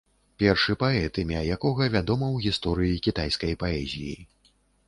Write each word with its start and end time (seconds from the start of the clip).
Першы 0.43 0.73
паэт, 0.83 1.19
імя 1.25 1.43
якога 1.57 1.83
вядома 1.97 2.25
ў 2.35 2.47
гісторыі 2.47 2.99
кітайскай 3.09 3.53
паэзіі. 3.67 4.19